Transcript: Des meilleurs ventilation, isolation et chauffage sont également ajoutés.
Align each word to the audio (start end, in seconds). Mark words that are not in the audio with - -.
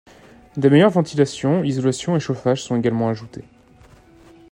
Des 0.57 0.71
meilleurs 0.71 0.89
ventilation, 0.89 1.63
isolation 1.63 2.15
et 2.15 2.19
chauffage 2.19 2.63
sont 2.63 2.75
également 2.75 3.09
ajoutés. 3.09 3.43